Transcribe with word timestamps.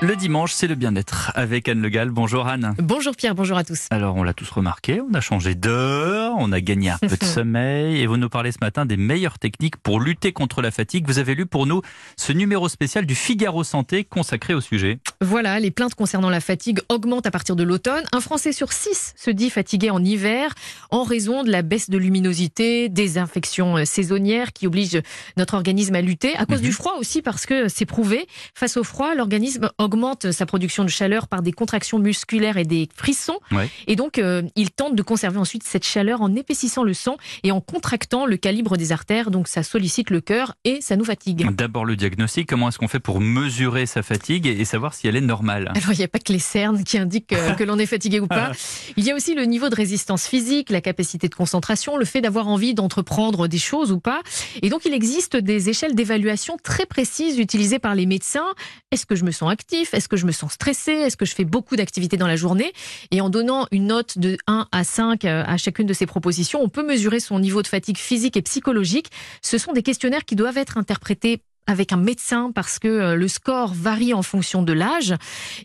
Le 0.00 0.14
dimanche, 0.14 0.52
c'est 0.52 0.68
le 0.68 0.76
bien-être 0.76 1.32
avec 1.34 1.68
Anne 1.68 1.82
Legal. 1.82 2.10
Bonjour 2.10 2.46
Anne. 2.46 2.72
Bonjour 2.78 3.16
Pierre, 3.16 3.34
bonjour 3.34 3.56
à 3.56 3.64
tous. 3.64 3.88
Alors, 3.90 4.14
on 4.14 4.22
l'a 4.22 4.32
tous 4.32 4.48
remarqué, 4.48 5.00
on 5.00 5.12
a 5.12 5.20
changé 5.20 5.56
d'heure, 5.56 6.34
on 6.38 6.52
a 6.52 6.60
gagné 6.60 6.90
un 6.90 6.98
peu 6.98 7.16
de 7.16 7.24
sommeil 7.24 8.00
et 8.00 8.06
vous 8.06 8.16
nous 8.16 8.28
parlez 8.28 8.52
ce 8.52 8.58
matin 8.60 8.86
des 8.86 8.96
meilleures 8.96 9.40
techniques 9.40 9.76
pour 9.76 9.98
lutter 9.98 10.32
contre 10.32 10.62
la 10.62 10.70
fatigue. 10.70 11.04
Vous 11.08 11.18
avez 11.18 11.34
lu 11.34 11.46
pour 11.46 11.66
nous 11.66 11.82
ce 12.16 12.32
numéro 12.32 12.68
spécial 12.68 13.06
du 13.06 13.16
Figaro 13.16 13.64
Santé 13.64 14.04
consacré 14.04 14.54
au 14.54 14.60
sujet. 14.60 15.00
Voilà, 15.20 15.58
les 15.58 15.72
plaintes 15.72 15.96
concernant 15.96 16.30
la 16.30 16.38
fatigue 16.40 16.78
augmentent 16.88 17.26
à 17.26 17.32
partir 17.32 17.56
de 17.56 17.64
l'automne. 17.64 18.04
Un 18.12 18.20
Français 18.20 18.52
sur 18.52 18.72
six 18.72 19.14
se 19.16 19.30
dit 19.32 19.50
fatigué 19.50 19.90
en 19.90 20.04
hiver 20.04 20.54
en 20.90 21.02
raison 21.02 21.42
de 21.42 21.50
la 21.50 21.62
baisse 21.62 21.90
de 21.90 21.98
luminosité, 21.98 22.88
des 22.88 23.18
infections 23.18 23.84
saisonnières 23.84 24.52
qui 24.52 24.68
obligent 24.68 25.02
notre 25.36 25.54
organisme 25.54 25.96
à 25.96 26.02
lutter, 26.02 26.36
à 26.36 26.46
cause 26.46 26.58
Mhm. 26.60 26.66
du 26.66 26.72
froid 26.72 26.94
aussi 27.00 27.20
parce 27.20 27.46
que 27.46 27.66
c'est 27.66 27.84
prouvé. 27.84 28.28
Face 28.54 28.76
au 28.76 28.84
froid, 28.84 29.16
l'organisme 29.16 29.70
augmente 29.78 30.30
sa 30.30 30.46
production 30.46 30.84
de 30.84 30.88
chaleur 30.88 31.26
par 31.26 31.42
des 31.42 31.50
contractions 31.52 31.98
musculaires 31.98 32.56
et 32.56 32.64
des 32.64 32.88
frissons. 32.94 33.40
Ouais. 33.50 33.68
Et 33.88 33.96
donc, 33.96 34.18
euh, 34.18 34.42
il 34.54 34.70
tente 34.70 34.94
de 34.94 35.02
conserver 35.02 35.38
ensuite 35.38 35.64
cette 35.64 35.84
chaleur 35.84 36.22
en 36.22 36.32
épaississant 36.36 36.84
le 36.84 36.94
sang 36.94 37.16
et 37.42 37.50
en 37.50 37.60
contractant 37.60 38.24
le 38.24 38.36
calibre 38.36 38.76
des 38.76 38.92
artères. 38.92 39.32
Donc, 39.32 39.48
ça 39.48 39.64
sollicite 39.64 40.10
le 40.10 40.20
cœur 40.20 40.54
et 40.64 40.80
ça 40.80 40.94
nous 40.94 41.04
fatigue. 41.04 41.50
D'abord 41.56 41.84
le 41.84 41.96
diagnostic, 41.96 42.48
comment 42.48 42.68
est-ce 42.68 42.78
qu'on 42.78 42.86
fait 42.86 43.00
pour 43.00 43.20
mesurer 43.20 43.86
sa 43.86 44.04
fatigue 44.04 44.46
et 44.46 44.64
savoir 44.64 44.94
si 44.94 45.07
elle 45.08 45.16
est 45.16 45.20
normale 45.20 45.72
Alors, 45.74 45.92
il 45.92 45.98
n'y 45.98 46.04
a 46.04 46.08
pas 46.08 46.18
que 46.18 46.32
les 46.32 46.38
cernes 46.38 46.84
qui 46.84 46.98
indiquent 46.98 47.32
euh, 47.32 47.54
que 47.54 47.64
l'on 47.64 47.78
est 47.78 47.86
fatigué 47.86 48.20
ou 48.20 48.26
pas. 48.26 48.52
Il 48.96 49.04
y 49.04 49.10
a 49.10 49.14
aussi 49.14 49.34
le 49.34 49.44
niveau 49.44 49.68
de 49.68 49.74
résistance 49.74 50.26
physique, 50.26 50.70
la 50.70 50.80
capacité 50.80 51.28
de 51.28 51.34
concentration, 51.34 51.96
le 51.96 52.04
fait 52.04 52.20
d'avoir 52.20 52.48
envie 52.48 52.74
d'entreprendre 52.74 53.48
des 53.48 53.58
choses 53.58 53.92
ou 53.92 54.00
pas. 54.00 54.22
Et 54.62 54.70
donc, 54.70 54.84
il 54.84 54.94
existe 54.94 55.36
des 55.36 55.68
échelles 55.68 55.94
d'évaluation 55.94 56.56
très 56.62 56.86
précises 56.86 57.38
utilisées 57.38 57.78
par 57.78 57.94
les 57.94 58.06
médecins. 58.06 58.54
Est-ce 58.90 59.06
que 59.06 59.16
je 59.16 59.24
me 59.24 59.30
sens 59.30 59.50
actif? 59.50 59.94
Est-ce 59.94 60.08
que 60.08 60.16
je 60.16 60.26
me 60.26 60.32
sens 60.32 60.52
stressé? 60.52 60.92
Est-ce 60.92 61.16
que 61.16 61.24
je 61.24 61.34
fais 61.34 61.44
beaucoup 61.44 61.76
d'activités 61.76 62.16
dans 62.16 62.26
la 62.26 62.36
journée? 62.36 62.72
Et 63.10 63.20
en 63.20 63.30
donnant 63.30 63.66
une 63.70 63.86
note 63.86 64.18
de 64.18 64.36
1 64.46 64.68
à 64.70 64.84
5 64.84 65.24
euh, 65.24 65.44
à 65.46 65.56
chacune 65.56 65.86
de 65.86 65.92
ces 65.92 66.06
propositions, 66.06 66.60
on 66.62 66.68
peut 66.68 66.86
mesurer 66.86 67.20
son 67.20 67.38
niveau 67.38 67.62
de 67.62 67.66
fatigue 67.66 67.98
physique 67.98 68.36
et 68.36 68.42
psychologique. 68.42 69.10
Ce 69.42 69.58
sont 69.58 69.72
des 69.72 69.82
questionnaires 69.82 70.24
qui 70.24 70.36
doivent 70.36 70.58
être 70.58 70.78
interprétés 70.78 71.40
avec 71.68 71.92
un 71.92 71.96
médecin 71.98 72.50
parce 72.52 72.80
que 72.80 72.88
euh, 72.88 73.14
le 73.14 73.28
score 73.28 73.72
varie 73.74 74.12
en 74.14 74.22
fonction 74.22 74.62
de 74.62 74.72
l'âge. 74.72 75.14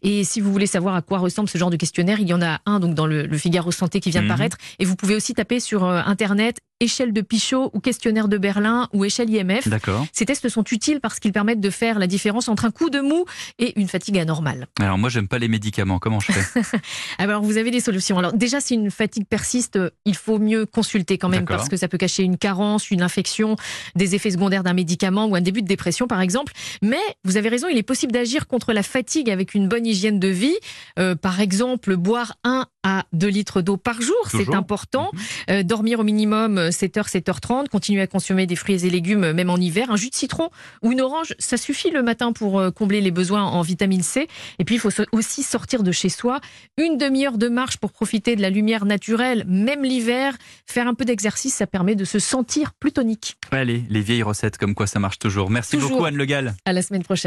Et 0.04 0.24
si 0.24 0.40
vous 0.42 0.52
voulez 0.52 0.68
savoir 0.68 0.94
à 0.96 1.02
quoi 1.02 1.18
ressemble 1.18 1.50
ce 1.50 1.58
genre 1.58 1.72
de 1.72 1.78
questionnaire, 1.78 2.20
il 2.20 2.28
y 2.28 2.34
en 2.34 2.42
a 2.44 2.60
un 2.68 2.80
donc 2.80 2.94
dans 2.94 3.08
le, 3.08 3.26
le 3.26 3.38
Figaro 3.38 3.72
Santé 3.72 4.00
qui 4.00 4.12
vient 4.12 4.22
Mhm. 4.22 4.28
de 4.28 4.34
paraître. 4.34 4.58
Et 4.80 4.86
vous 4.86 4.96
pouvez 4.96 5.16
aussi 5.16 5.34
taper 5.34 5.60
sur 5.60 5.84
euh, 5.86 6.02
Internet 6.06 6.58
échelle 6.84 7.14
de 7.14 7.22
Pichot 7.22 7.72
ou 7.74 7.80
questionnaire 7.80 8.28
de 8.28 8.38
Berlin 8.38 8.90
ou 8.94 9.06
échelle 9.06 9.30
IMF. 9.30 9.68
D'accord. 9.68 10.06
Ces 10.12 10.26
tests 10.26 10.50
sont 10.50 10.64
utiles 10.72 11.00
parce 11.00 11.20
qu'ils 11.20 11.32
permettent 11.32 11.62
de 11.62 11.70
faire 11.70 11.98
la 11.98 12.08
différence 12.08 12.50
entre 12.50 12.66
un 12.66 12.72
coup 12.72 12.90
de 12.90 13.00
mou 13.00 13.26
et 13.58 13.80
une 13.80 13.88
fatigue 13.88 14.20
anormale. 14.20 14.68
Alors 14.80 14.98
moi, 14.98 15.10
j'aime 15.10 15.28
pas 15.28 15.40
les 15.40 15.48
médicaments, 15.48 16.00
comment 16.00 16.20
je 16.20 16.32
fais? 16.32 16.62
Alors 17.18 17.42
vous 17.42 17.58
avez 17.58 17.72
des 17.72 17.80
solutions. 17.80 18.20
Alors 18.20 18.34
déjà, 18.34 18.60
si 18.60 18.76
une 18.76 18.92
fatigue 18.92 19.26
persiste, 19.26 19.80
il 20.06 20.16
faut 20.16 20.40
mieux 20.40 20.66
consulter 20.66 21.18
quand 21.18 21.30
même 21.30 21.46
parce 21.46 21.70
que 21.70 21.78
ça 21.78 21.88
peut 21.88 21.98
cacher 21.98 22.24
une 22.24 22.38
carence, 22.38 22.92
une 22.92 23.02
infection, 23.02 23.56
des 23.96 24.16
effets 24.16 24.32
secondaires 24.32 24.64
d'un 24.64 24.74
médicament 24.74 25.26
ou 25.26 25.36
un 25.36 25.42
début 25.42 25.62
de 25.62 25.68
dépression 25.68 26.08
par 26.08 26.22
exemple. 26.22 26.54
Mais 26.82 27.02
vous 27.24 27.38
avez 27.38 27.50
raison, 27.50 27.68
il 27.70 27.78
est 27.78 27.84
possible 27.84 28.12
d'agir 28.12 28.48
contre 28.48 28.74
la 28.74 28.84
fatigue 28.84 29.30
avec 29.30 29.54
une 29.54 29.68
bonne 29.68 29.86
hygiène 29.86 30.20
de 30.20 30.28
vie. 30.28 30.56
Euh, 31.00 31.16
par 31.16 31.40
exemple, 31.40 31.96
boire 31.96 32.36
1 32.44 32.66
à 32.84 33.06
2 33.14 33.28
litres 33.28 33.62
d'eau 33.62 33.78
par 33.78 34.02
jour, 34.02 34.16
c'est 34.30 34.54
important. 34.54 35.10
Mhm. 35.14 35.20
Euh, 35.50 35.64
dormir 35.64 36.00
au 36.00 36.04
minimum 36.04 36.70
7h, 36.70 37.10
7h30, 37.10 37.70
continuer 37.70 38.02
à 38.02 38.08
consommer 38.08 38.46
des 38.46 38.56
fruits 38.56 38.86
et 38.86 38.90
légumes 38.90 39.24
euh, 39.24 39.34
même 39.34 39.50
en 39.50 39.58
hiver, 39.58 39.90
un 39.92 39.96
jus 39.96 40.10
de 40.10 40.16
citron 40.16 40.50
ou 40.82 40.92
une 40.92 41.02
orange, 41.02 41.34
ça 41.40 41.58
suffit 41.58 41.92
le 41.92 42.04
matin 42.04 42.34
pour 42.34 42.60
euh, 42.60 42.72
combler 42.72 43.02
les 43.02 43.12
besoins 43.12 43.44
en 43.44 43.62
vitamine 43.62 44.04
C. 44.04 44.28
Et 44.60 44.66
puis 44.66 44.76
il 44.76 44.80
faut 44.80 44.90
aussi 45.12 45.44
sortir 45.44 45.84
de 45.84 45.92
chez 45.92 46.10
soi, 46.10 46.40
une 46.78 46.98
demi-heure 46.98 47.38
de 47.38 47.48
marche 47.48 47.78
pour 47.78 47.92
profiter 47.92 48.36
de 48.36 48.42
la 48.42 48.50
lumière 48.50 48.86
naturelle, 48.86 49.46
même 49.48 49.84
l'hiver, 49.84 50.36
faire 50.66 50.88
un 50.88 50.94
peu 50.94 51.06
d'exercice, 51.06 51.56
ça 51.56 51.68
permet 51.68 51.96
de 51.96 52.06
se 52.06 52.20
sentir 52.20 52.74
plus 52.74 52.92
tonique. 52.92 53.38
Allez, 53.52 53.84
les 53.90 54.02
vieilles 54.02 54.24
recettes 54.24 54.58
comme 54.58 54.76
quoi 54.76 54.88
ça 54.88 55.00
marche 55.00 55.20
toujours. 55.20 55.50
Merci 55.50 55.78
Toujours. 55.78 55.92
beaucoup 55.92 56.06
Anne 56.06 56.18
Legal. 56.18 56.56
À 56.66 56.74
la 56.74 56.82
semaine 56.82 57.04
prochaine. 57.04 57.22